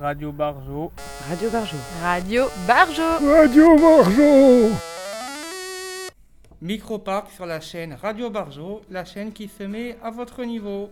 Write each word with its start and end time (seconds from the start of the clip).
Radio 0.00 0.30
Barjo. 0.30 0.92
Radio 1.28 1.50
Barjo. 1.50 1.76
Radio 2.00 2.48
Barjo. 2.68 3.18
Radio 3.20 3.76
Barjo. 3.76 4.76
Microparc 6.62 7.32
sur 7.32 7.46
la 7.46 7.60
chaîne 7.60 7.94
Radio 7.94 8.30
Barjo, 8.30 8.82
la 8.90 9.04
chaîne 9.04 9.32
qui 9.32 9.48
se 9.48 9.64
met 9.64 9.96
à 10.02 10.10
votre 10.10 10.44
niveau. 10.44 10.90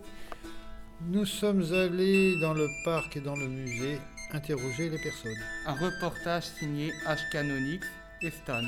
Nous 1.08 1.24
sommes 1.24 1.62
allés 1.72 2.40
dans 2.40 2.52
le 2.52 2.66
parc 2.84 3.16
et 3.16 3.20
dans 3.20 3.36
le 3.36 3.46
musée 3.46 4.00
interroger 4.32 4.90
les 4.90 4.98
personnes. 4.98 5.38
Un 5.66 5.74
reportage 5.74 6.44
signé 6.58 6.92
H. 7.06 7.30
Canonix 7.30 7.86
et 8.22 8.30
Stan. 8.30 8.62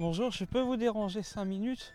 Bonjour, 0.00 0.30
je 0.30 0.46
peux 0.46 0.62
vous 0.62 0.78
déranger 0.78 1.22
5 1.22 1.44
minutes? 1.44 1.92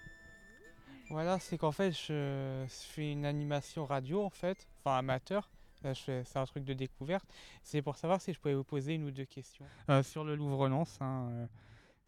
Voilà, 1.09 1.39
c'est 1.39 1.57
qu'en 1.57 1.71
fait, 1.71 1.91
je 1.91 2.63
fais 2.67 3.11
une 3.11 3.25
animation 3.25 3.83
radio, 3.83 4.23
en 4.23 4.29
fait, 4.29 4.67
enfin 4.77 4.99
amateur. 4.99 5.49
C'est 5.95 6.37
un 6.37 6.45
truc 6.45 6.65
de 6.65 6.73
découverte. 6.73 7.25
C'est 7.63 7.81
pour 7.81 7.97
savoir 7.97 8.21
si 8.21 8.31
je 8.31 8.39
pouvais 8.39 8.53
vous 8.53 8.63
poser 8.63 8.93
une 8.93 9.05
ou 9.05 9.11
deux 9.11 9.25
questions 9.25 9.65
euh, 9.89 10.03
sur 10.03 10.23
le 10.23 10.35
Louvre-Lens. 10.35 11.01
Hein, 11.01 11.29
euh, 11.31 11.47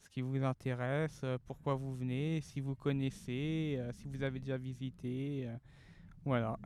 ce 0.03 0.09
qui 0.09 0.21
vous 0.21 0.43
intéresse, 0.43 1.21
euh, 1.23 1.39
pourquoi 1.47 1.73
vous 1.73 1.95
venez, 1.95 2.41
si 2.41 2.59
vous 2.59 2.75
connaissez, 2.75 3.81
si 3.93 4.07
vous 4.07 4.21
avez 4.21 4.39
déjà 4.39 4.57
visité. 4.57 5.49
voilà. 6.25 6.59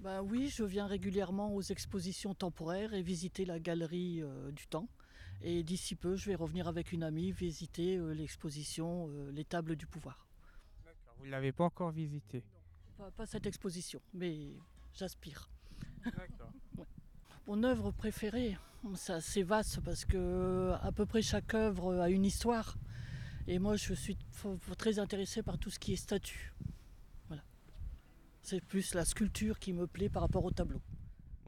Ben 0.00 0.20
oui, 0.20 0.52
je 0.54 0.64
viens 0.64 0.86
régulièrement 0.86 1.54
aux 1.54 1.62
expositions 1.62 2.34
temporaires 2.34 2.92
et 2.92 3.00
visiter 3.00 3.46
la 3.46 3.58
galerie 3.58 4.22
du 4.52 4.66
temps. 4.66 4.86
Et 5.42 5.62
d'ici 5.62 5.94
peu, 5.94 6.16
je 6.16 6.26
vais 6.26 6.34
revenir 6.34 6.68
avec 6.68 6.92
une 6.92 7.02
amie 7.02 7.32
visiter 7.32 7.98
l'exposition 8.14 9.08
Les 9.32 9.44
tables 9.44 9.76
du 9.76 9.86
pouvoir. 9.86 10.26
D'accord, 10.84 11.14
vous 11.18 11.26
ne 11.26 11.30
l'avez 11.30 11.52
pas 11.52 11.64
encore 11.64 11.90
visité 11.90 12.44
pas, 13.16 13.26
cette 13.26 13.46
exposition, 13.46 14.00
mais 14.12 14.56
j'aspire. 14.94 15.48
Mon 17.46 17.62
œuvre 17.62 17.90
préférée, 17.90 18.56
c'est 18.94 19.14
assez 19.14 19.42
vaste 19.42 19.80
parce 19.80 20.04
que 20.04 20.72
à 20.82 20.92
peu 20.92 21.06
près 21.06 21.22
chaque 21.22 21.54
œuvre 21.54 22.00
a 22.00 22.10
une 22.10 22.24
histoire. 22.24 22.76
Et 23.46 23.58
moi, 23.58 23.76
je 23.76 23.94
suis 23.94 24.18
très 24.78 24.98
intéressée 24.98 25.42
par 25.42 25.58
tout 25.58 25.70
ce 25.70 25.78
qui 25.78 25.94
est 25.94 25.96
statue. 25.96 26.52
Voilà. 27.28 27.42
C'est 28.42 28.62
plus 28.62 28.94
la 28.94 29.04
sculpture 29.04 29.58
qui 29.58 29.72
me 29.72 29.86
plaît 29.86 30.08
par 30.08 30.22
rapport 30.22 30.44
au 30.44 30.50
tableau. 30.50 30.80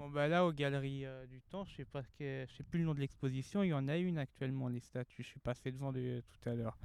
Bon 0.03 0.11
bah 0.11 0.27
là 0.27 0.45
aux 0.45 0.53
galeries 0.53 1.07
euh, 1.07 1.27
du 1.27 1.41
temps, 1.43 1.65
je 1.65 1.77
sais 1.77 1.85
pas 1.85 2.03
que 2.19 2.45
je 2.49 2.57
sais 2.57 2.65
plus 2.65 2.81
le 2.81 2.87
nom 2.87 2.93
de 2.93 2.99
l'exposition, 2.99 3.63
il 3.63 3.69
y 3.69 3.73
en 3.73 3.87
a 3.87 3.97
une 3.97 4.19
actuellement 4.19 4.67
les 4.67 4.81
statues. 4.81 5.23
Je 5.23 5.29
suis 5.29 5.39
passé 5.39 5.71
devant 5.71 5.93
de, 5.93 6.25
tout 6.33 6.49
à 6.49 6.55
l'heure. 6.57 6.77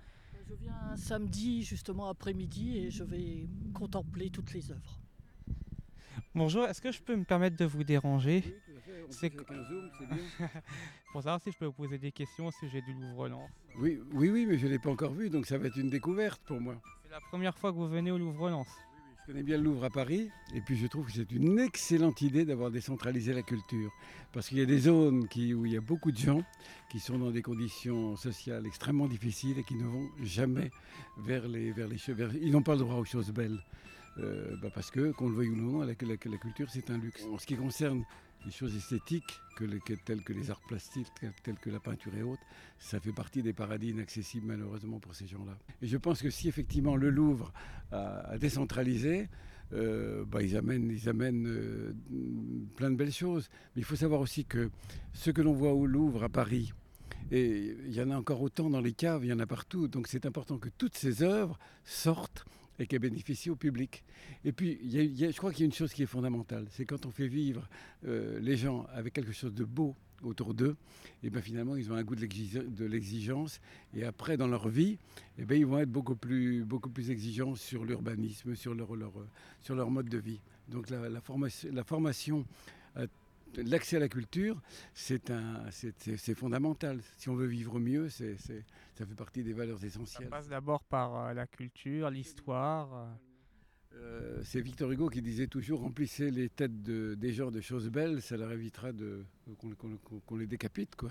Je 0.48 0.54
viens 0.54 0.96
samedi 0.96 1.64
justement 1.64 2.10
après-midi 2.10 2.78
et 2.78 2.92
je 2.92 3.04
vais 3.04 3.50
contempler 3.74 4.30
toutes 4.30 4.54
les 4.54 4.70
œuvres. 4.70 5.02
Bonjour, 6.36 6.66
est-ce 6.66 6.80
que 6.80 6.92
je 6.92 7.02
peux 7.02 7.16
me 7.16 7.24
permettre 7.24 7.58
de 7.58 7.66
vous 7.66 7.84
déranger 7.84 8.44
C'est 9.10 9.34
zoom, 9.34 9.90
c'est 9.98 10.06
bien. 10.06 10.50
Pour 11.12 11.24
savoir 11.24 11.42
si 11.42 11.52
je 11.52 11.58
peux 11.58 11.66
vous 11.66 11.72
poser 11.72 11.98
des 11.98 12.12
questions 12.12 12.46
au 12.46 12.52
sujet 12.52 12.84
du 12.84 12.94
Louvre-Lens. 12.94 13.50
Oui, 13.80 14.00
oui, 14.14 14.30
oui, 14.30 14.46
mais 14.46 14.60
je 14.60 14.68
ne 14.68 14.74
l'ai 14.74 14.80
pas 14.80 14.92
encore 14.92 15.14
vu, 15.14 15.32
donc 15.32 15.48
ça 15.48 15.58
va 15.58 15.66
être 15.66 15.78
une 15.78 15.90
découverte 15.90 16.44
pour 16.44 16.62
moi. 16.62 16.80
C'est 17.02 17.10
la 17.10 17.22
première 17.22 17.58
fois 17.58 17.72
que 17.72 17.78
vous 17.78 17.88
venez 17.88 18.12
au 18.12 18.20
Louvre-Lens. 18.20 18.68
Je 19.28 19.34
connais 19.34 19.44
bien 19.44 19.58
le 19.58 19.64
Louvre 19.64 19.84
à 19.84 19.90
Paris, 19.90 20.30
et 20.56 20.62
puis 20.62 20.78
je 20.78 20.88
trouve 20.88 21.08
que 21.08 21.12
c'est 21.12 21.30
une 21.34 21.60
excellente 21.60 22.22
idée 22.22 22.46
d'avoir 22.46 22.72
décentralisé 22.72 23.34
la 23.34 23.42
culture. 23.42 23.92
Parce 24.32 24.48
qu'il 24.48 24.58
y 24.58 24.62
a 24.62 24.66
des 24.66 24.80
zones 24.80 25.24
où 25.24 25.66
il 25.66 25.74
y 25.74 25.76
a 25.76 25.82
beaucoup 25.82 26.14
de 26.14 26.18
gens 26.18 26.44
qui 26.90 27.02
sont 27.02 27.20
dans 27.20 27.30
des 27.30 27.42
conditions 27.42 28.16
sociales 28.16 28.66
extrêmement 28.66 29.06
difficiles 29.06 29.60
et 29.60 29.66
qui 29.66 29.76
ne 29.76 29.84
vont 29.84 30.08
jamais 30.24 30.72
vers 31.18 31.46
les, 31.46 31.74
vers 31.74 31.90
les 31.90 31.98
Ils 32.42 32.54
n'ont 32.54 32.64
pas 32.64 32.76
le 32.76 32.80
droit 32.80 32.96
aux 32.96 33.04
choses 33.04 33.32
belles. 33.32 33.60
Euh, 34.20 34.56
bah 34.62 34.70
parce 34.74 34.92
que, 34.92 35.12
qu'on 35.12 35.28
le 35.28 35.36
veuille 35.36 35.50
ou 35.50 35.58
non, 35.58 35.82
la, 35.82 35.94
culture 35.94 36.70
c'est 36.72 36.90
un 36.90 36.98
luxe. 36.98 37.26
En 37.30 37.38
ce 37.38 37.46
qui 37.46 37.58
concerne 37.58 38.06
les 38.46 38.52
choses 38.52 38.78
esthétiques, 38.78 39.42
que 39.58 39.66
telles 40.06 40.24
que 40.24 40.32
les 40.32 40.52
arts 40.52 40.62
plastiques, 40.62 41.08
telles 41.44 41.60
que 41.60 41.70
la 41.70 41.80
peinture 41.80 42.16
et 42.16 42.22
autres, 42.22 42.44
ça 42.80 43.00
fait 43.00 43.12
partie 43.12 43.42
des 43.42 43.54
paradis 43.54 43.90
inaccessibles 43.90 44.48
malheureusement 44.48 45.00
pour 45.00 45.16
ces 45.16 45.28
gens-là. 45.28 45.58
Et 45.82 45.88
je 45.88 45.98
pense 45.98 46.22
que 46.22 46.30
si 46.30 46.48
effectivement 46.48 46.96
le 46.96 47.10
Louvre 47.10 47.52
a, 47.92 48.38
décentralisé, 48.38 49.30
euh, 49.74 50.26
bah, 50.26 50.42
ils 50.42 50.56
amènent, 50.56 50.90
ils 50.92 51.10
amènent 51.10 51.48
euh, 51.48 51.94
plein 52.76 52.92
de 52.92 52.96
belles 52.96 53.12
choses. 53.12 53.50
Mais 53.76 53.82
il 53.82 53.86
faut 53.86 53.96
savoir 53.96 54.22
aussi 54.22 54.46
que 54.46 54.70
ce 55.14 55.32
que 55.32 55.42
l'on 55.42 55.54
voit 55.54 55.74
au 55.74 55.86
Louvre 55.86 56.24
à 56.24 56.30
Paris, 56.30 56.74
et 57.32 57.76
il 57.86 57.94
y 57.94 58.02
en 58.02 58.12
a 58.12 58.16
encore 58.16 58.42
autant 58.42 58.70
dans 58.70 58.80
les 58.80 58.94
caves, 58.94 59.26
il 59.26 59.30
y 59.30 59.34
en 59.34 59.40
a 59.40 59.48
partout. 59.48 59.88
Donc 59.88 60.08
c'est 60.08 60.26
important 60.26 60.58
que 60.58 60.70
toutes 60.78 60.96
ces 60.96 61.24
œuvres 61.24 61.60
sortent 61.84 62.46
et 62.80 62.86
qu'elle 62.86 63.00
bénéficie 63.00 63.50
au 63.50 63.56
public. 63.56 64.04
Et 64.46 64.52
puis, 64.52 64.80
je 64.84 65.36
crois 65.36 65.52
qu'il 65.52 65.62
y 65.62 65.64
a 65.64 65.66
une 65.66 65.74
chose 65.74 65.94
qui 65.94 66.04
est 66.04 66.08
fondamentale, 66.08 66.68
c'est 66.72 66.86
quand 66.86 67.06
on 67.06 67.12
fait 67.12 67.28
vivre 67.28 67.68
euh, 68.06 68.40
les 68.40 68.56
gens 68.56 68.86
avec 68.94 69.14
quelque 69.14 69.32
chose 69.32 69.54
de 69.54 69.64
beau 69.64 69.96
autour 70.24 70.54
d'eux, 70.54 70.76
et 71.24 71.30
bien 71.30 71.42
finalement 71.42 71.76
ils 71.76 71.92
ont 71.92 71.96
un 71.96 72.04
goût 72.04 72.16
de 72.16 72.86
l'exigence, 72.86 73.60
et 73.94 74.04
après 74.04 74.38
dans 74.38 74.48
leur 74.48 74.68
vie, 74.68 74.98
et 75.38 75.46
bien, 75.46 75.58
ils 75.58 75.66
vont 75.66 75.80
être 75.80 75.92
beaucoup 75.92 76.16
plus, 76.16 76.64
beaucoup 76.64 76.90
plus 76.90 77.12
exigeants 77.12 77.56
sur 77.56 77.86
l'urbanisme, 77.86 78.56
sur 78.56 78.74
leur, 78.74 78.96
leur, 78.96 79.14
sur 79.62 79.76
leur 79.76 79.90
mode 79.90 80.10
de 80.10 80.18
vie. 80.18 80.40
Donc 80.70 80.90
la, 80.90 81.10
la, 81.10 81.22
formation, 81.22 81.70
la 81.72 81.84
formation 81.84 82.46
l'accès 83.56 83.98
à 83.98 84.00
la 84.00 84.10
culture, 84.10 84.62
c'est 84.94 86.36
fondamental. 86.36 87.02
Si 87.18 87.30
on 87.30 87.36
veut 87.36 87.48
vivre 87.48 87.80
mieux, 87.80 88.10
ça 88.10 88.26
fait 88.96 89.16
partie 89.16 89.44
des 89.44 89.54
valeurs 89.54 89.84
essentielles. 89.84 90.26
Ça 90.26 90.30
passe 90.30 90.48
d'abord 90.48 90.84
par 90.84 91.16
euh, 91.16 91.34
la 91.34 91.48
culture, 91.48 92.10
l'histoire. 92.10 93.10
Euh. 93.98 94.42
C'est 94.44 94.62
Victor 94.62 94.92
Hugo 94.92 95.10
qui 95.10 95.22
disait 95.22 95.48
toujours 95.48 95.82
remplissez 95.82 96.32
les 96.32 96.50
têtes 96.50 96.84
des 96.84 97.34
gens 97.34 97.52
de 97.52 97.62
choses 97.62 97.90
belles, 97.90 98.22
ça 98.22 98.38
leur 98.38 98.52
évitera 98.52 98.92
qu'on 100.26 100.38
les 100.38 100.48
décapite. 100.48 100.96
Quoi. 100.96 101.10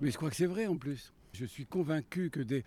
Mais 0.00 0.10
je 0.10 0.16
crois 0.16 0.30
que 0.30 0.36
c'est 0.36 0.46
vrai 0.46 0.66
en 0.66 0.76
plus. 0.76 1.12
Je 1.32 1.44
suis 1.44 1.66
convaincu 1.66 2.30
que 2.30 2.40
dès, 2.40 2.64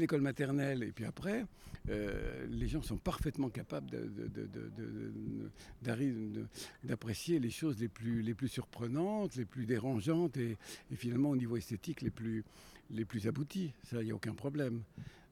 l'école 0.00 0.20
maternelle 0.20 0.82
et 0.82 0.92
puis 0.92 1.04
après, 1.04 1.44
euh, 1.88 2.46
les 2.48 2.66
gens 2.66 2.82
sont 2.82 2.96
parfaitement 2.96 3.48
capables 3.48 3.90
d'apprécier 6.82 7.38
les 7.38 7.50
choses 7.50 7.78
les 7.78 7.88
plus, 7.88 8.22
les 8.22 8.34
plus 8.34 8.48
surprenantes, 8.48 9.36
les 9.36 9.44
plus 9.44 9.66
dérangeantes 9.66 10.36
et, 10.36 10.58
finalement 10.96 11.30
au 11.30 11.36
niveau 11.36 11.56
esthétique 11.56 12.02
les 12.02 12.10
plus, 12.10 12.44
les 12.90 13.04
plus 13.04 13.28
aboutis. 13.28 13.72
Ça, 13.84 14.02
il 14.02 14.06
n'y 14.06 14.10
a 14.10 14.14
aucun 14.16 14.34
problème. 14.34 14.82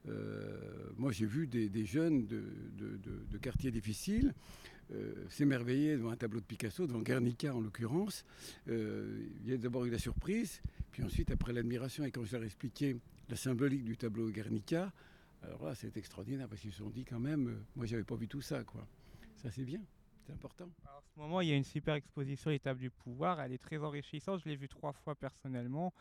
Euh, 0.07 0.91
moi, 0.97 1.11
j'ai 1.11 1.25
vu 1.25 1.47
des, 1.47 1.85
jeunes 1.85 2.27
de, 2.27 3.37
quartiers 3.37 3.71
difficiles 3.71 4.33
euh, 4.91 5.25
s'émerveiller 5.29 5.97
devant 5.97 6.11
un 6.11 6.15
tableau 6.15 6.39
de 6.39 6.45
Picasso, 6.45 6.85
devant 6.85 7.01
Guernica 7.01 7.55
en 7.55 7.59
l'occurrence. 7.59 8.23
il 8.67 9.47
y 9.47 9.53
a 9.53 9.57
d'abord 9.57 9.85
eu 9.85 9.89
la 9.89 9.97
surprise, 9.97 10.61
puis 10.91 11.03
ensuite, 11.03 11.31
après 11.31 11.53
l'admiration, 11.53 12.03
et 12.05 12.11
quand 12.11 12.23
je 12.23 12.33
leur 12.33 12.43
ai 12.43 12.45
expliqué 12.45 12.95
la 13.29 13.35
symbolique 13.35 13.83
du 13.83 13.97
tableau 13.97 14.29
Guernica, 14.29 14.93
alors 15.45 15.65
là, 15.65 15.75
c'est 15.75 15.95
extraordinaire 15.97 16.47
parce 16.47 16.61
qu'ils 16.61 16.71
se 16.71 16.79
sont 16.79 16.89
dit 16.89 17.05
quand 17.05 17.19
même, 17.19 17.47
euh, 17.47 17.65
moi, 17.75 17.85
j'avais 17.85 18.03
pas 18.03 18.15
vu 18.15 18.27
tout 18.27 18.41
ça, 18.41 18.63
quoi. 18.63 18.87
Ça, 19.35 19.51
c'est 19.51 19.63
bien, 19.63 19.81
c'est 20.25 20.33
important. 20.33 20.65
en 20.65 21.01
ce 21.01 21.19
moment, 21.19 21.41
il 21.41 21.49
y 21.49 21.51
a 21.51 21.55
une 21.55 21.63
super 21.63 21.95
exposition 21.95 22.49
Les 22.49 22.59
tables 22.59 22.79
du 22.79 22.89
pouvoir. 22.89 23.39
Elle 23.39 23.53
est 23.53 23.61
très 23.61 23.77
enrichissante. 23.77 24.41
Je 24.43 24.49
l'ai 24.49 24.55
vue 24.55 24.67
trois 24.67 24.93
fois 24.93 25.15
personnellement. 25.15 25.93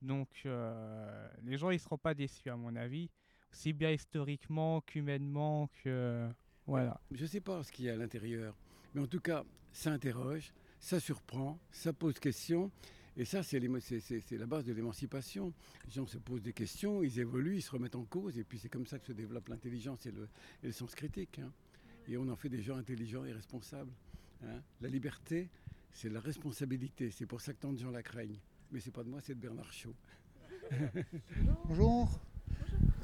Donc, 0.00 0.28
euh, 0.46 1.28
les 1.42 1.56
gens, 1.56 1.70
ils 1.70 1.80
seront 1.80 1.98
pas 1.98 2.14
déçus, 2.14 2.50
à 2.50 2.56
mon 2.56 2.74
avis, 2.76 3.10
aussi 3.52 3.72
bien 3.72 3.90
historiquement 3.90 4.80
qu'humainement 4.80 5.70
que 5.82 6.28
voilà. 6.66 7.00
Je 7.10 7.26
sais 7.26 7.40
pas 7.40 7.62
ce 7.62 7.72
qu'il 7.72 7.86
y 7.86 7.90
a 7.90 7.94
à 7.94 7.96
l'intérieur, 7.96 8.56
mais 8.94 9.00
en 9.00 9.06
tout 9.06 9.20
cas, 9.20 9.44
ça 9.72 9.90
interroge, 9.90 10.52
ça 10.78 11.00
surprend, 11.00 11.58
ça 11.70 11.92
pose 11.92 12.18
question. 12.18 12.70
Et 13.14 13.26
ça, 13.26 13.42
c'est 13.42 13.60
la 13.60 14.46
base 14.46 14.64
de 14.64 14.72
l'émancipation. 14.72 15.52
Les 15.84 15.90
gens 15.90 16.06
se 16.06 16.16
posent 16.16 16.42
des 16.42 16.54
questions, 16.54 17.02
ils 17.02 17.18
évoluent, 17.18 17.56
ils 17.56 17.62
se 17.62 17.70
remettent 17.70 17.96
en 17.96 18.04
cause, 18.04 18.38
et 18.38 18.44
puis 18.44 18.58
c'est 18.58 18.70
comme 18.70 18.86
ça 18.86 18.98
que 18.98 19.06
se 19.06 19.12
développe 19.12 19.48
l'intelligence 19.48 20.06
et 20.06 20.12
le, 20.62 20.72
sens 20.72 20.94
critique. 20.94 21.38
Hein. 21.38 21.52
Et 22.08 22.16
on 22.16 22.26
en 22.28 22.36
fait 22.36 22.48
des 22.48 22.62
gens 22.62 22.76
intelligents 22.76 23.24
et 23.26 23.32
responsables. 23.32 23.92
Hein. 24.44 24.62
La 24.80 24.88
liberté, 24.88 25.50
c'est 25.92 26.08
la 26.08 26.20
responsabilité. 26.20 27.10
C'est 27.10 27.26
pour 27.26 27.42
ça 27.42 27.52
que 27.52 27.60
tant 27.60 27.72
de 27.72 27.78
gens 27.78 27.90
la 27.90 28.02
craignent. 28.02 28.40
Mais 28.70 28.80
c'est 28.80 28.90
pas 28.90 29.04
de 29.04 29.10
moi, 29.10 29.20
c'est 29.20 29.34
de 29.34 29.40
Bernard 29.40 29.72
Shaw. 29.74 29.94
Bonjour. 31.66 32.18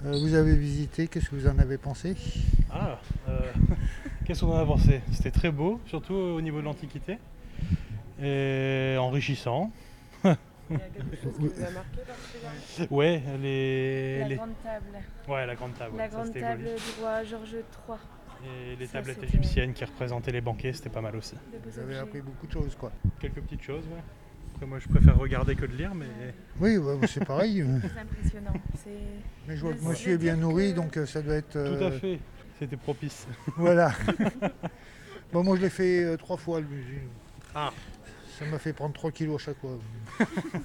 Euh, 0.04 0.16
vous 0.20 0.34
avez 0.34 0.54
visité, 0.54 1.08
qu'est-ce 1.08 1.28
que 1.30 1.34
vous 1.34 1.48
en 1.48 1.58
avez 1.58 1.76
pensé? 1.76 2.14
Ah, 2.70 3.00
euh, 3.28 3.40
qu'est-ce 4.24 4.42
qu'on 4.44 4.52
en 4.52 4.58
a 4.58 4.66
pensé? 4.66 5.00
C'était 5.12 5.32
très 5.32 5.50
beau, 5.50 5.80
surtout 5.86 6.14
au 6.14 6.40
niveau 6.40 6.60
de 6.60 6.64
l'Antiquité, 6.64 7.18
et 8.22 8.96
enrichissant. 8.98 9.72
Ouais, 12.90 13.22
les. 13.40 14.18
La 14.20 14.34
grande 14.34 14.62
table. 14.62 14.86
Ouais, 15.26 15.46
la 15.46 15.54
grande 15.54 15.74
table. 15.74 15.96
La 15.96 16.08
grande 16.08 16.32
table 16.32 16.64
du 16.64 17.00
roi 17.00 17.24
Georges 17.24 17.54
III. 17.54 17.96
Et 18.44 18.76
les 18.76 18.86
tablettes 18.86 19.22
égyptiennes 19.22 19.72
qui 19.72 19.84
représentaient 19.84 20.30
les 20.30 20.40
banquets, 20.40 20.72
c'était 20.72 20.90
pas 20.90 21.00
mal 21.00 21.16
aussi. 21.16 21.34
Vous 21.64 21.78
avez 21.78 21.98
appris 21.98 22.20
beaucoup 22.20 22.46
de 22.46 22.52
choses, 22.52 22.76
quoi. 22.76 22.92
Quelques 23.18 23.40
petites 23.40 23.62
choses, 23.62 23.84
ouais. 23.86 24.02
Après, 24.58 24.66
moi, 24.66 24.81
je 24.81 24.88
préfère 24.88 25.16
regarder 25.16 25.55
que 25.55 25.66
de 25.66 25.76
lire, 25.76 25.94
mais 25.94 26.08
Oui, 26.58 26.78
ouais, 26.78 26.99
bah, 26.99 27.06
c'est 27.06 27.25
pareil. 27.25 27.64
C'est 27.81 27.96
impressionnant. 28.00 28.52
Mais 29.46 29.56
je 29.56 29.60
vois 29.62 29.72
que 29.72 29.84
monsieur 29.84 30.14
est 30.14 30.19
bien 30.19 30.34
nourri, 30.34 30.72
que- 30.72 30.76
donc 30.76 30.96
euh, 30.96 31.06
ça 31.06 31.22
doit 31.22 31.37
être. 31.37 31.52
tout 31.52 31.58
euh, 31.58 31.88
à 31.88 31.93
fait. 31.93 32.19
C'était 32.58 32.76
propice. 32.76 33.28
Voilà. 33.56 33.93
bon, 35.32 35.44
moi, 35.44 35.56
je 35.56 35.60
l'ai 35.62 35.70
fait 35.70 36.02
euh, 36.02 36.16
trois 36.16 36.37
fois 36.37 36.58
le 36.58 36.66
musée. 36.66 37.02
Ah. 37.55 37.70
Ça 38.37 38.46
m'a 38.46 38.58
fait 38.58 38.72
prendre 38.72 38.94
3 38.94 39.12
kilos 39.12 39.40
à 39.40 39.44
chaque 39.44 39.58
fois. 39.58 39.78
Est-ce 40.19 40.26
qu'on 40.26 40.58
peut 40.58 40.62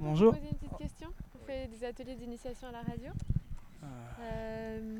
Bonjour. 0.00 0.32
vous 0.32 0.38
poser 0.38 0.50
une 0.50 0.56
petite 0.56 0.78
question 0.78 1.08
On 1.34 1.46
fait 1.46 1.68
des 1.68 1.84
ateliers 1.84 2.14
d'initiation 2.16 2.68
à 2.68 2.72
la 2.72 2.80
radio? 2.80 3.10
Euh, 4.22 4.96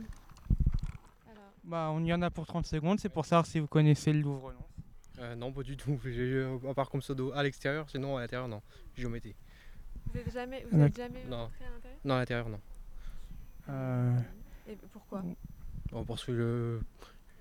alors, 1.30 1.52
Bah, 1.64 1.88
on 1.94 2.04
y 2.04 2.12
en 2.12 2.20
a 2.20 2.28
pour 2.30 2.44
30 2.46 2.66
secondes, 2.66 3.00
c'est 3.00 3.08
pour 3.08 3.24
savoir 3.24 3.46
si 3.46 3.58
vous 3.58 3.66
connaissez 3.68 4.12
le 4.12 4.20
Louvre. 4.20 4.52
Non? 4.52 4.58
Euh, 5.22 5.34
non, 5.36 5.52
pas 5.52 5.62
du 5.62 5.76
tout. 5.76 5.98
J'ai 6.04 6.10
eu, 6.24 6.44
à 6.68 6.74
part 6.74 6.90
comme 6.90 7.00
pseudo 7.00 7.32
à 7.32 7.42
l'extérieur, 7.42 7.88
sinon 7.88 8.16
à 8.16 8.20
l'intérieur, 8.20 8.48
non. 8.48 8.60
Géométrie. 8.96 9.34
vous 10.06 10.14
n'êtes 10.18 10.32
jamais, 10.32 10.66
vous 10.70 10.80
êtes 10.80 10.96
jamais 10.96 11.24
Non. 11.24 11.44
rentré 11.44 11.64
à 11.64 11.70
l'intérieur? 11.70 12.00
Non, 12.04 12.14
à 12.14 12.18
l'intérieur, 12.18 12.48
non. 12.48 12.60
Euh, 13.68 14.18
Et 14.68 14.76
pourquoi? 14.92 15.22
Bon, 15.90 16.04
parce 16.04 16.24
que 16.24 16.34
je, 16.34 16.80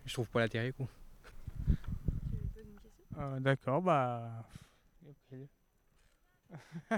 je 0.06 0.14
trouve 0.14 0.30
pas 0.30 0.42
l'intérêt, 0.42 0.72
quoi. 0.74 0.88
Tu 1.68 1.76
poses 2.54 2.64
une 2.66 2.80
question 2.80 3.06
euh, 3.20 3.40
D'accord, 3.40 3.82
bah. 3.82 4.46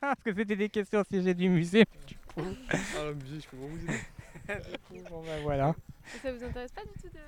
Parce 0.00 0.22
que 0.24 0.34
c'était 0.34 0.56
des 0.56 0.70
questions 0.70 1.00
au 1.00 1.04
sujet 1.04 1.34
du 1.34 1.48
musée. 1.50 1.84
Ah, 2.38 3.04
le 3.04 3.14
musée, 3.14 3.40
je 3.40 3.48
peux 3.48 3.56
pas 3.58 3.66
vous 3.66 3.84
aider. 3.84 4.00
Bon, 5.10 5.22
bah, 5.22 5.38
voilà. 5.42 5.74
Et 6.14 6.18
ça 6.18 6.32
vous 6.32 6.42
intéresse 6.44 6.72
pas 6.72 6.84
du 6.84 6.92
tout 7.00 7.08
de 7.08 7.18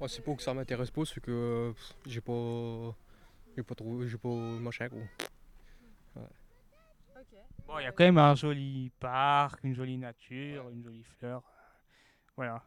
Moi, 0.00 0.08
c'est 0.08 0.22
pas 0.22 0.34
que 0.34 0.42
ça 0.42 0.52
m'intéresse 0.52 0.90
pas, 0.90 1.04
c'est 1.04 1.20
que 1.20 1.72
pff, 1.74 1.94
j'ai 2.06 2.20
pas. 2.20 2.96
J'ai 3.56 3.62
pas 3.62 3.74
trouvé. 3.74 4.08
J'ai 4.08 4.18
pas 4.18 4.28
machin, 4.28 4.88
quoi. 4.88 4.98
Ok. 6.16 7.36
Bon, 7.66 7.78
il 7.78 7.84
y 7.84 7.86
a 7.86 7.92
quand 7.92 8.04
même 8.04 8.18
un 8.18 8.34
joli 8.34 8.90
parc, 9.00 9.62
une 9.64 9.74
jolie 9.74 9.96
nature, 9.96 10.68
une 10.70 10.82
jolie 10.82 11.04
fleur. 11.18 11.42
Voilà. 12.36 12.62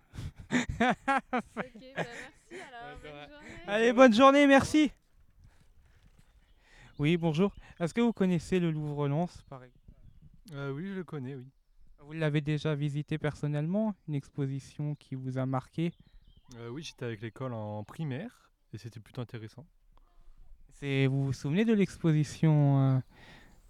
Ok, 0.49 0.63
bah 0.73 1.61
merci 1.95 2.05
alors. 2.51 2.97
Bonne 3.03 3.29
journée. 3.29 3.63
Allez, 3.67 3.93
bonne 3.93 4.13
journée, 4.13 4.47
merci. 4.47 4.91
Oui, 6.97 7.17
bonjour. 7.17 7.53
Est-ce 7.79 7.93
que 7.93 8.01
vous 8.01 8.13
connaissez 8.13 8.59
le 8.59 8.71
Louvre-Lens, 8.71 9.43
par 9.49 9.63
exemple 9.63 9.91
Euh, 10.53 10.71
oui, 10.71 10.87
je 10.87 10.93
le 10.93 11.03
connais, 11.03 11.35
oui. 11.35 11.45
Vous 11.99 12.13
l'avez 12.13 12.39
déjà 12.41 12.73
visité 12.73 13.17
personnellement 13.17 13.93
Une 14.07 14.15
exposition 14.15 14.95
qui 14.95 15.15
vous 15.15 15.37
a 15.37 15.45
marqué? 15.45 15.91
Euh, 16.55 16.69
oui, 16.69 16.83
j'étais 16.83 17.05
avec 17.05 17.21
l'école 17.21 17.53
en 17.53 17.83
primaire 17.83 18.51
et 18.73 18.77
c'était 18.77 18.99
plutôt 18.99 19.21
intéressant. 19.21 19.65
Vous 20.81 21.25
vous 21.25 21.33
souvenez 21.33 21.65
de 21.65 21.73
l'exposition 21.73 22.79
euh, 22.79 22.99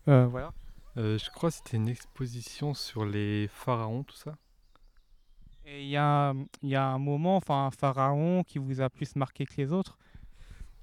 euh, 0.09 0.27
Voilà. 0.27 0.53
Je 0.95 1.29
crois 1.29 1.49
que 1.49 1.55
c'était 1.55 1.77
une 1.77 1.87
exposition 1.87 2.73
sur 2.73 3.05
les 3.05 3.47
pharaons, 3.47 4.03
tout 4.03 4.15
ça. 4.15 4.35
Et 5.65 5.83
il 5.83 5.89
y 5.89 5.97
a, 5.97 6.33
y 6.63 6.75
a 6.75 6.85
un 6.85 6.97
moment, 6.97 7.37
enfin 7.37 7.67
un 7.67 7.71
pharaon 7.71 8.43
qui 8.43 8.57
vous 8.57 8.81
a 8.81 8.89
plus 8.89 9.15
marqué 9.15 9.45
que 9.45 9.53
les 9.57 9.71
autres? 9.71 9.97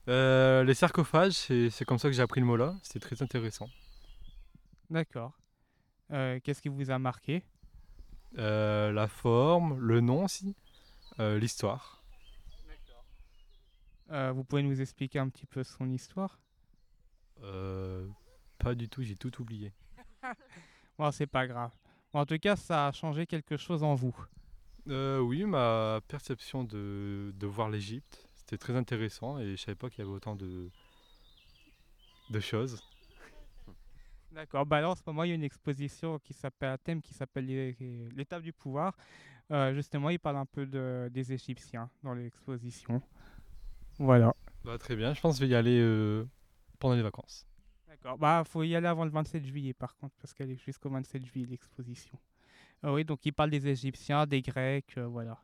Les 0.07 0.75
sarcophages, 0.75 1.33
c'est 1.33 1.71
c'est 1.71 1.85
comme 1.85 1.99
ça 1.99 2.09
que 2.09 2.15
j'ai 2.15 2.23
appris 2.23 2.41
le 2.41 2.47
mot 2.47 2.57
là. 2.57 2.75
C'était 2.83 3.01
très 3.01 3.23
intéressant. 3.23 3.69
D'accord. 4.89 5.33
Qu'est-ce 6.11 6.63
qui 6.63 6.69
vous 6.69 6.91
a 6.91 6.99
marqué? 6.99 7.43
Euh, 8.39 8.91
la 8.91 9.07
forme, 9.07 9.79
le 9.79 10.01
nom 10.01 10.25
aussi, 10.25 10.57
l'histoire. 11.19 12.03
Euh, 14.11 14.33
Vous 14.33 14.45
pouvez 14.45 14.63
nous 14.63 14.81
expliquer 14.81 15.19
un 15.19 15.29
petit 15.29 15.47
peu 15.47 15.63
son 15.65 15.91
histoire? 15.91 16.39
Euh, 17.43 18.07
pas 18.59 18.75
du 18.75 18.89
tout, 18.89 19.03
j'ai 19.03 19.17
tout 19.17 19.41
oublié. 19.41 19.73
Bon, 20.97 21.11
c'est 21.11 21.27
pas 21.27 21.49
grave. 21.49 21.73
Bon, 22.13 22.21
en 22.21 22.27
tout 22.27 22.39
cas, 22.39 22.55
ça 22.55 22.87
a 22.87 22.93
changé 22.93 23.27
quelque 23.27 23.57
chose 23.57 23.83
en 23.83 23.97
vous. 23.97 24.15
Euh, 24.89 25.19
oui, 25.19 25.45
ma 25.45 26.01
perception 26.07 26.63
de, 26.63 27.33
de 27.35 27.47
voir 27.49 27.69
l'Égypte, 27.69 28.29
c'était 28.37 28.59
très 28.59 28.77
intéressant 28.77 29.41
et 29.41 29.57
je 29.57 29.57
savais 29.57 29.75
pas 29.75 29.91
qu'il 29.91 30.05
y 30.05 30.07
avait 30.07 30.15
autant 30.15 30.37
de, 30.37 30.71
de 32.31 32.41
choses. 32.41 32.81
D'accord. 34.31 34.67
Bah 34.67 34.77
alors, 34.77 34.93
en 34.93 34.97
ce 34.97 35.03
moment, 35.07 35.25
il 35.25 35.31
y 35.31 35.33
a 35.33 35.35
une 35.35 35.43
exposition 35.43 36.19
qui 36.21 36.33
s'appelle, 36.33 36.71
un 36.71 36.79
thème 36.79 37.03
qui 37.03 37.15
s'appelle 37.15 37.47
l'étape 38.15 38.43
du 38.43 38.53
pouvoir. 38.53 38.97
Euh, 39.51 39.75
justement, 39.75 40.11
il 40.11 40.19
parle 40.19 40.37
un 40.37 40.47
peu 40.47 40.67
de, 40.67 41.11
des 41.13 41.33
Égyptiens 41.33 41.91
dans 42.03 42.15
l'exposition. 42.15 43.03
Voilà. 43.99 44.35
Bah, 44.65 44.79
très 44.79 44.97
bien, 44.97 45.13
je 45.13 45.21
pense 45.21 45.35
que 45.35 45.41
je 45.41 45.47
vais 45.47 45.53
y 45.53 45.55
aller 45.55 45.79
euh, 45.81 46.25
pendant 46.79 46.95
les 46.95 47.03
vacances. 47.03 47.47
D'accord. 47.89 48.19
Bah, 48.19 48.43
faut 48.47 48.63
y 48.63 48.75
aller 48.75 48.87
avant 48.87 49.05
le 49.05 49.11
27 49.11 49.45
juillet, 49.45 49.75
par 49.75 49.95
contre, 49.97 50.15
parce 50.21 50.33
qu'elle 50.33 50.51
est 50.51 50.57
jusqu'au 50.57 50.89
27 50.89 51.25
juillet 51.25 51.47
l'exposition. 51.47 52.19
Ah 52.83 52.93
oui, 52.93 53.05
donc 53.05 53.25
il 53.25 53.33
parle 53.33 53.51
des 53.51 53.67
Égyptiens, 53.67 54.27
des 54.27 54.43
Grecs, 54.43 54.95
euh, 54.97 55.07
voilà. 55.07 55.39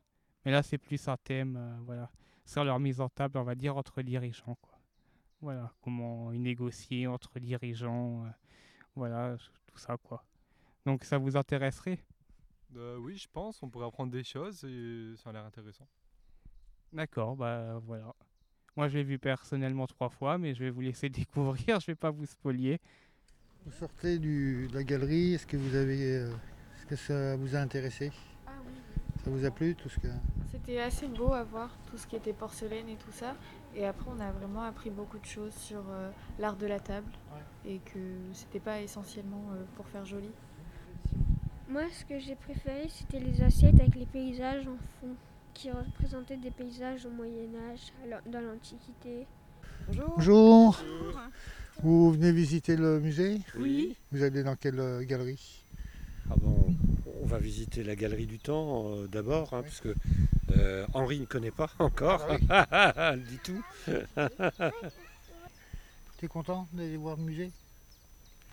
Mais 0.44 0.52
là, 0.52 0.62
c'est 0.62 0.78
plus 0.78 1.06
un 1.06 1.16
thème, 1.18 1.78
voilà, 1.84 2.10
sur 2.46 2.64
leur 2.64 2.78
mise 2.80 3.00
en 3.00 3.10
table, 3.10 3.38
on 3.38 3.44
va 3.44 3.54
dire, 3.54 3.76
entre 3.76 4.00
dirigeants, 4.00 4.56
quoi. 4.62 4.78
Voilà, 5.42 5.72
comment 5.82 6.32
ils 6.32 6.42
négocier 6.42 7.06
entre 7.06 7.38
dirigeants, 7.38 8.24
voilà, 8.94 9.36
tout 9.66 9.78
ça, 9.78 9.96
quoi. 9.98 10.24
Donc, 10.86 11.04
ça 11.04 11.18
vous 11.18 11.36
intéresserait? 11.36 11.98
Euh, 12.76 12.96
oui, 12.98 13.16
je 13.16 13.26
pense, 13.32 13.62
on 13.62 13.68
pourrait 13.68 13.86
apprendre 13.86 14.12
des 14.12 14.22
choses 14.24 14.64
et 14.64 15.14
ça 15.16 15.30
a 15.30 15.32
l'air 15.32 15.44
intéressant. 15.44 15.86
D'accord, 16.92 17.36
bah 17.36 17.80
voilà. 17.84 18.14
Moi, 18.76 18.88
je 18.88 18.96
l'ai 18.98 19.02
vu 19.04 19.18
personnellement 19.18 19.86
trois 19.86 20.08
fois, 20.08 20.38
mais 20.38 20.54
je 20.54 20.60
vais 20.64 20.70
vous 20.70 20.80
laisser 20.80 21.08
découvrir, 21.10 21.80
je 21.80 21.86
vais 21.86 21.94
pas 21.96 22.10
vous 22.10 22.26
spolier. 22.26 22.80
Vous 23.66 23.72
sortez 23.72 24.18
du- 24.18 24.68
de 24.68 24.74
la 24.74 24.84
galerie, 24.84 25.34
est-ce 25.34 25.46
que 25.46 25.56
vous 25.56 25.74
avez. 25.74 26.16
euh, 26.16 26.30
est-ce 26.76 26.86
que 26.86 26.96
ça 26.96 27.36
vous 27.36 27.54
a 27.54 27.58
intéressé? 27.58 28.10
Ah 28.46 28.52
oui. 28.66 28.72
Ça 29.24 29.30
vous 29.30 29.44
a 29.44 29.50
plu 29.50 29.74
tout 29.74 29.88
ce 29.88 29.98
que. 29.98 30.08
C'était 30.50 30.80
assez 30.80 31.06
beau 31.08 31.32
à 31.34 31.42
voir, 31.44 31.76
tout 31.90 31.98
ce 31.98 32.06
qui 32.06 32.16
était 32.16 32.32
porcelaine 32.32 32.88
et 32.88 32.96
tout 32.96 33.12
ça. 33.12 33.36
Et 33.74 33.84
après, 33.86 34.10
on 34.10 34.18
a 34.20 34.32
vraiment 34.32 34.62
appris 34.62 34.90
beaucoup 34.90 35.18
de 35.18 35.26
choses 35.26 35.52
sur 35.54 35.82
euh, 35.90 36.10
l'art 36.38 36.56
de 36.56 36.66
la 36.66 36.80
table. 36.80 37.10
Et 37.66 37.78
que 37.80 37.98
c'était 38.32 38.58
pas 38.60 38.80
essentiellement 38.80 39.44
euh, 39.52 39.62
pour 39.76 39.86
faire 39.88 40.06
joli. 40.06 40.30
Moi, 41.70 41.82
ce 41.92 42.04
que 42.04 42.18
j'ai 42.18 42.34
préféré, 42.34 42.88
c'était 42.88 43.20
les 43.20 43.40
assiettes 43.44 43.78
avec 43.78 43.94
les 43.94 44.06
paysages 44.06 44.66
en 44.66 44.76
fond, 45.00 45.14
qui 45.54 45.70
représentaient 45.70 46.36
des 46.36 46.50
paysages 46.50 47.06
au 47.06 47.10
Moyen 47.10 47.46
Âge, 47.70 47.92
dans 48.26 48.40
l'Antiquité. 48.40 49.24
Bonjour. 49.86 50.14
Bonjour 50.16 51.20
Vous 51.84 52.10
venez 52.10 52.32
visiter 52.32 52.74
le 52.74 52.98
musée? 52.98 53.40
Oui. 53.56 53.94
Vous 54.10 54.24
allez 54.24 54.42
dans 54.42 54.56
quelle 54.56 54.80
euh, 54.80 55.04
galerie? 55.04 55.62
Ah 56.28 56.34
bon, 56.42 56.74
on 57.22 57.26
va 57.26 57.38
visiter 57.38 57.84
la 57.84 57.94
galerie 57.94 58.26
du 58.26 58.40
temps 58.40 58.88
euh, 58.88 59.06
d'abord, 59.06 59.54
hein, 59.54 59.62
parce 59.62 59.80
que 59.80 59.94
euh, 60.56 60.84
Henri 60.92 61.20
ne 61.20 61.26
connaît 61.26 61.52
pas 61.52 61.70
encore. 61.78 62.26
Ah 62.50 63.14
du 63.30 63.38
tout. 63.38 63.62
T'es 66.18 66.26
content 66.26 66.66
d'aller 66.72 66.96
voir 66.96 67.16
le 67.16 67.22
musée? 67.22 67.52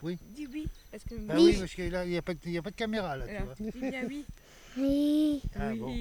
Dis 0.03 0.47
oui. 0.47 0.67
Est-ce 0.93 1.05
que 1.05 1.15
Ah 1.29 1.41
oui, 1.41 1.57
parce 1.57 1.73
que 1.73 1.81
là, 1.89 2.05
il 2.05 2.09
n'y 2.11 2.17
a, 2.17 2.21
pas 2.21 2.33
de- 2.33 2.39
il 2.45 2.51
y 2.51 2.57
a 2.57 2.61
pas 2.61 2.71
de 2.71 2.75
caméra 2.75 3.17
là, 3.17 3.27
tu 3.27 3.43
vois. 3.43 3.55
Dis 3.55 3.71
bien 3.81 4.05
oui. 4.07 4.25
Oui. 4.77 5.41
Ah 5.55 5.73
bon. 5.73 5.95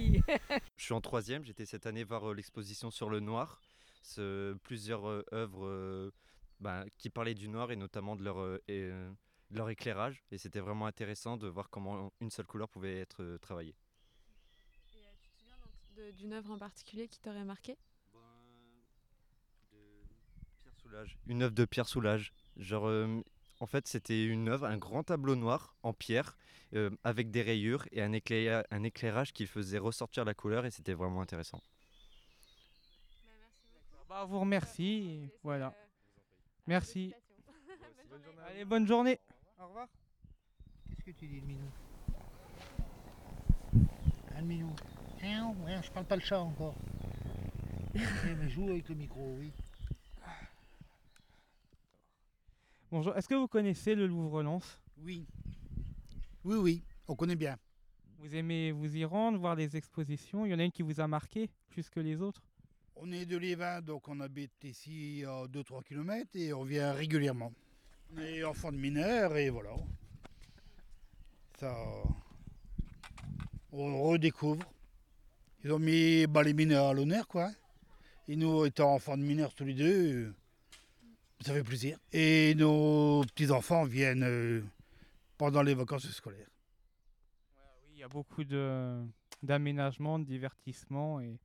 Je 0.76 0.84
suis 0.84 0.92
en 0.92 1.00
troisième, 1.00 1.42
j'étais 1.44 1.64
cette 1.64 1.86
année 1.86 2.04
voir 2.04 2.28
euh, 2.30 2.34
l'exposition 2.34 2.90
sur 2.90 3.08
le 3.08 3.20
noir, 3.20 3.62
ce- 4.02 4.52
plusieurs 4.64 5.08
euh, 5.08 5.24
œuvres 5.32 5.64
euh, 5.66 6.10
ben, 6.60 6.84
qui 6.98 7.08
parlaient 7.08 7.32
du 7.34 7.48
noir 7.48 7.72
et 7.72 7.76
notamment 7.76 8.16
de 8.16 8.22
leur, 8.22 8.38
euh, 8.38 8.62
et, 8.68 8.82
euh, 8.82 9.10
de 9.50 9.56
leur 9.56 9.70
éclairage. 9.70 10.22
Et 10.30 10.36
c'était 10.36 10.60
vraiment 10.60 10.84
intéressant 10.84 11.38
de 11.38 11.48
voir 11.48 11.70
comment 11.70 12.12
une 12.20 12.28
seule 12.30 12.44
couleur 12.46 12.68
pouvait 12.68 12.98
être 12.98 13.22
euh, 13.22 13.38
travaillée. 13.38 13.74
Et 14.94 14.98
euh, 14.98 15.08
tu 15.22 15.30
te 15.30 15.88
souviens 15.88 16.12
d'une 16.12 16.34
œuvre 16.34 16.50
en 16.50 16.58
particulier 16.58 17.08
qui 17.08 17.18
t'aurait 17.20 17.44
marqué? 17.46 17.78
Pierre 20.62 20.74
Soulages. 20.82 21.16
Une 21.28 21.42
œuvre 21.42 21.54
de 21.54 21.64
Pierre 21.64 21.88
Soulages. 21.88 22.34
Genre, 22.58 22.86
euh, 22.88 23.22
en 23.60 23.66
fait, 23.66 23.86
c'était 23.86 24.24
une 24.24 24.48
œuvre, 24.48 24.66
un 24.66 24.76
grand 24.76 25.02
tableau 25.02 25.34
noir 25.36 25.74
en 25.82 25.92
pierre 25.92 26.36
euh, 26.74 26.90
avec 27.04 27.30
des 27.30 27.42
rayures 27.42 27.86
et 27.92 28.02
un, 28.02 28.12
éclaira- 28.12 28.64
un 28.70 28.82
éclairage 28.82 29.32
qui 29.32 29.46
faisait 29.46 29.78
ressortir 29.78 30.24
la 30.24 30.34
couleur 30.34 30.66
et 30.66 30.70
c'était 30.70 30.94
vraiment 30.94 31.20
intéressant. 31.22 31.60
Bah. 33.94 34.04
Bah, 34.08 34.24
vous 34.24 34.40
remercie, 34.40 35.28
voilà. 35.42 35.68
euh, 35.68 35.70
Merci. 36.66 37.14
félicitations. 37.14 38.04
Bonne 38.10 38.22
journée. 38.24 38.42
Allez, 38.48 38.64
bonne 38.64 38.86
journée. 38.86 39.20
Au 39.60 39.66
revoir. 39.66 39.88
Qu'est-ce 40.88 41.04
que 41.04 41.10
tu 41.10 41.26
dis, 41.26 41.40
le 41.40 41.46
minou? 41.46 41.70
Un 44.36 44.42
minou? 44.42 44.72
Miaou, 45.22 45.54
ouais, 45.64 45.80
je 45.82 45.90
parle 45.90 46.06
pas 46.06 46.16
le 46.16 46.22
chat 46.22 46.40
encore. 46.40 46.74
Eh, 47.98 48.34
mais 48.34 48.48
joue 48.50 48.68
avec 48.68 48.86
le 48.90 48.94
micro, 48.94 49.34
oui. 49.38 49.50
Bonjour, 52.92 53.16
est-ce 53.16 53.28
que 53.28 53.34
vous 53.34 53.48
connaissez 53.48 53.96
le 53.96 54.06
Louvre-Lens? 54.06 54.78
Oui. 54.98 55.26
Oui, 56.44 56.56
oui, 56.56 56.82
on 57.08 57.16
connaît 57.16 57.34
bien. 57.34 57.58
Vous 58.20 58.32
aimez 58.36 58.70
vous 58.70 58.96
y 58.96 59.04
rendre, 59.04 59.40
voir 59.40 59.56
les 59.56 59.76
expositions? 59.76 60.46
Il 60.46 60.52
y 60.52 60.54
en 60.54 60.60
a 60.60 60.62
une 60.62 60.70
qui 60.70 60.82
vous 60.82 61.00
a 61.00 61.08
marqué 61.08 61.50
plus 61.68 61.90
que 61.90 61.98
les 61.98 62.22
autres? 62.22 62.44
On 62.94 63.10
est 63.10 63.26
de 63.26 63.36
Liévin, 63.36 63.82
donc 63.82 64.06
on 64.06 64.20
habite 64.20 64.62
ici 64.62 65.24
à 65.26 65.46
2-3 65.48 65.82
km 65.82 66.30
et 66.34 66.52
on 66.52 66.62
vient 66.62 66.92
régulièrement. 66.92 67.52
On 68.14 68.20
est 68.20 68.44
enfant 68.44 68.70
de 68.70 68.78
mineurs 68.78 69.36
et 69.36 69.50
voilà. 69.50 69.74
Ça. 71.58 71.76
On 73.72 74.00
redécouvre. 74.00 74.62
Ils 75.64 75.72
ont 75.72 75.80
mis 75.80 76.28
bah, 76.28 76.44
les 76.44 76.54
mineurs 76.54 76.86
à 76.86 76.94
l'honneur, 76.94 77.26
quoi. 77.26 77.50
Et 78.28 78.36
nous, 78.36 78.64
étant 78.64 78.94
enfants 78.94 79.16
de 79.16 79.24
mineurs 79.24 79.54
tous 79.54 79.64
les 79.64 79.74
deux, 79.74 80.32
ça 81.40 81.52
fait 81.52 81.62
plaisir. 81.62 81.98
Et 82.12 82.54
nos 82.54 83.22
petits-enfants 83.24 83.84
viennent 83.84 84.24
euh, 84.24 84.62
pendant 85.38 85.62
les 85.62 85.74
vacances 85.74 86.08
scolaires. 86.10 86.48
Oui, 87.56 87.92
il 87.94 88.00
y 88.00 88.02
a 88.02 88.08
beaucoup 88.08 88.44
de 88.44 89.02
d'aménagement, 89.42 90.18
de 90.18 90.24
divertissement 90.24 91.20
et 91.20 91.38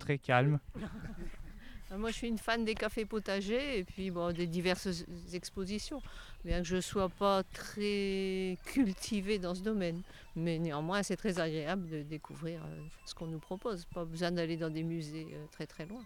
très 0.00 0.18
calme. 0.18 0.58
Euh, 0.76 0.80
Moi, 1.98 2.10
je 2.10 2.16
suis 2.16 2.28
une 2.28 2.38
fan 2.38 2.64
des 2.64 2.74
cafés 2.74 3.04
potagers 3.04 3.78
et 3.78 3.84
puis 3.84 4.10
bon, 4.10 4.32
des 4.32 4.46
diverses 4.46 5.04
expositions. 5.32 6.02
Bien 6.44 6.58
que 6.58 6.66
je 6.66 6.76
ne 6.76 6.80
sois 6.80 7.08
pas 7.08 7.44
très 7.44 8.58
cultivée 8.64 9.38
dans 9.38 9.54
ce 9.54 9.62
domaine. 9.62 10.02
Mais 10.34 10.58
néanmoins, 10.58 11.02
c'est 11.04 11.16
très 11.16 11.38
agréable 11.38 11.88
de 11.88 12.02
découvrir 12.02 12.64
euh, 12.64 12.82
ce 13.04 13.14
qu'on 13.14 13.28
nous 13.28 13.38
propose. 13.38 13.84
Pas 13.86 14.04
besoin 14.04 14.32
d'aller 14.32 14.56
dans 14.56 14.70
des 14.70 14.82
musées 14.82 15.28
euh, 15.32 15.46
très 15.52 15.66
très 15.66 15.86
loin. 15.86 16.02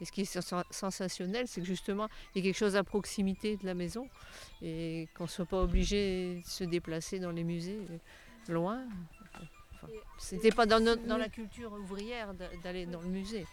Et 0.00 0.04
ce 0.04 0.12
qui 0.12 0.22
est 0.22 0.24
sens- 0.24 0.64
sensationnel, 0.70 1.46
c'est 1.46 1.60
que 1.60 1.66
justement, 1.66 2.08
il 2.34 2.38
y 2.38 2.40
a 2.42 2.48
quelque 2.50 2.58
chose 2.58 2.74
à 2.76 2.82
proximité 2.84 3.56
de 3.56 3.64
la 3.66 3.74
maison 3.74 4.08
et 4.62 5.08
qu'on 5.14 5.24
ne 5.24 5.28
soit 5.28 5.46
pas 5.46 5.60
obligé 5.62 6.36
de 6.36 6.46
se 6.46 6.64
déplacer 6.64 7.18
dans 7.20 7.30
les 7.30 7.44
musées 7.44 7.78
euh, 7.90 8.52
loin. 8.52 8.84
Enfin, 9.34 9.88
C'était 10.18 10.50
pas 10.50 10.66
dans, 10.66 10.78
la 11.16 11.28
culture 11.28 11.72
ouvrière 11.72 12.34
d'a- 12.34 12.50
d'aller 12.62 12.86
dans 12.86 13.00
le 13.00 13.08
musée. 13.08 13.46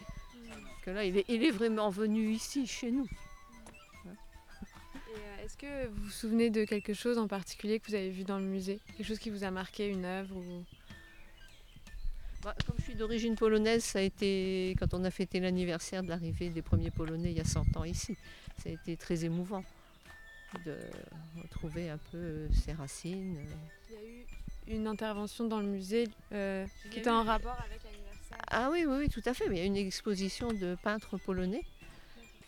Que 0.84 0.90
là, 0.90 1.04
il 1.04 1.16
est, 1.18 1.24
il 1.28 1.44
est 1.44 1.50
vraiment 1.52 1.90
venu 1.90 2.30
ici, 2.32 2.66
chez 2.66 2.90
nous. 2.90 3.06
Euh, 4.06 5.44
Est-ce 5.44 5.56
que 5.56 5.86
vous 5.86 6.02
vous 6.04 6.10
souvenez 6.10 6.50
de 6.50 6.64
quelque 6.64 6.92
chose 6.94 7.18
en 7.18 7.28
particulier 7.28 7.78
que 7.78 7.88
vous 7.88 7.94
avez 7.94 8.10
vu 8.10 8.24
dans 8.24 8.38
le 8.38 8.44
musée? 8.44 8.80
Quelque 8.96 9.06
chose 9.06 9.18
qui 9.20 9.30
vous 9.30 9.44
a 9.44 9.50
marqué, 9.50 9.88
une 9.88 10.04
œuvre 10.04 10.36
ou... 10.36 10.64
Bah, 12.42 12.54
comme 12.66 12.74
je 12.78 12.82
suis 12.82 12.94
d'origine 12.96 13.36
polonaise, 13.36 13.84
ça 13.84 14.00
a 14.00 14.02
été 14.02 14.74
quand 14.78 14.94
on 14.94 15.04
a 15.04 15.10
fêté 15.10 15.38
l'anniversaire 15.38 16.02
de 16.02 16.08
l'arrivée 16.08 16.50
des 16.50 16.62
premiers 16.62 16.90
Polonais 16.90 17.30
il 17.30 17.36
y 17.36 17.40
a 17.40 17.44
100 17.44 17.76
ans 17.76 17.84
ici. 17.84 18.16
Ça 18.58 18.68
a 18.68 18.72
été 18.72 18.96
très 18.96 19.24
émouvant 19.24 19.64
de 20.66 20.76
retrouver 21.40 21.88
un 21.88 21.98
peu 22.10 22.18
euh, 22.18 22.48
ses 22.52 22.72
racines. 22.72 23.36
euh. 23.38 23.94
Il 24.66 24.72
y 24.72 24.72
a 24.72 24.74
eu 24.74 24.78
une 24.80 24.86
intervention 24.86 25.46
dans 25.46 25.60
le 25.60 25.66
musée 25.66 26.08
euh, 26.32 26.66
qui 26.90 26.98
était 26.98 27.10
en 27.10 27.22
rapport 27.24 27.58
avec 27.64 27.82
l'anniversaire. 27.84 28.38
Ah 28.48 28.68
oui, 28.72 28.84
oui, 28.86 28.96
oui, 28.98 29.08
tout 29.08 29.22
à 29.24 29.34
fait. 29.34 29.48
Mais 29.48 29.56
il 29.56 29.58
y 29.60 29.62
a 29.62 29.66
une 29.66 29.76
exposition 29.76 30.52
de 30.52 30.76
peintres 30.82 31.18
polonais 31.18 31.62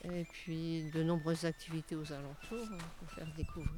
et 0.05 0.25
puis 0.25 0.91
de 0.93 1.03
nombreuses 1.03 1.45
activités 1.45 1.95
aux 1.97 2.13
alentours 2.13 2.69
pour 2.99 3.11
faire 3.13 3.33
découvrir 3.37 3.71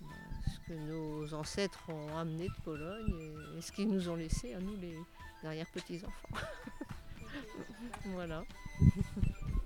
ce 0.00 0.58
que 0.66 0.72
nos 0.72 1.34
ancêtres 1.34 1.88
ont 1.88 2.16
amené 2.16 2.48
de 2.48 2.62
Pologne 2.64 3.36
et, 3.56 3.60
ce 3.60 3.72
qu'ils 3.72 3.88
nous 3.88 4.08
ont 4.08 4.16
laissé 4.16 4.54
à 4.54 4.60
nous, 4.60 4.76
les 4.76 4.98
arrière-petits-enfants. 5.44 6.28
voilà. 8.06 8.42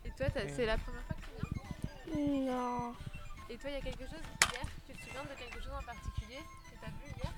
Et 0.05 0.11
toi, 0.11 0.27
c'est 0.35 0.67
la 0.67 0.79
première 0.79 1.03
fois 1.05 1.17
que 1.17 2.11
tu 2.11 2.17
viens? 2.17 2.53
Non. 2.53 2.95
Et 3.49 3.57
toi, 3.57 3.71
il 3.71 3.75
y 3.75 3.77
a 3.77 3.81
quelque 3.81 4.05
chose 4.05 4.23
hier 4.53 4.63
Tu 4.87 4.93
te 4.93 5.03
souviens 5.05 5.23
de 5.23 5.39
quelque 5.39 5.61
chose 5.61 5.73
en 5.73 5.83
particulier 5.83 6.39
que 6.39 6.79
tu 6.79 6.85
as 6.85 6.91
vu 6.91 7.07
hier? 7.17 7.33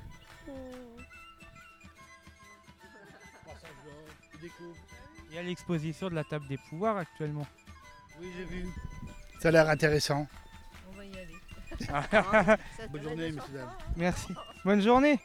Il 5.30 5.36
y 5.36 5.38
a 5.38 5.42
l'exposition 5.42 6.08
de 6.10 6.14
la 6.14 6.24
table 6.24 6.46
des 6.48 6.58
pouvoirs 6.58 6.96
actuellement. 6.96 7.46
Oui, 8.20 8.30
j'ai 8.36 8.44
vu. 8.44 8.68
Ça 9.40 9.48
a 9.48 9.50
l'air 9.50 9.68
intéressant. 9.68 10.26
On 10.90 10.96
va 10.96 11.04
y 11.04 11.12
aller. 11.16 11.36
Bonne 12.90 13.02
journée, 13.02 13.32
messieurs 13.32 13.52
dames. 13.54 13.70
Merci. 13.96 14.34
Bonne 14.64 14.82
journée. 14.82 15.18